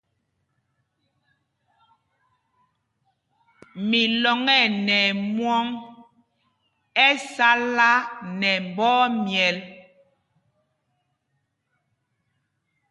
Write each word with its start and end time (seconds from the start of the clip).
Milɔŋ 3.89 4.39
ɛ 4.59 4.61
nɛ 4.85 4.97
ɛmwɔŋ, 5.11 5.65
ɛ 7.05 7.07
sala 7.33 7.89
nɛ 8.39 8.51
mbɔ 8.67 8.87
ɛmyɛl. 9.05 9.57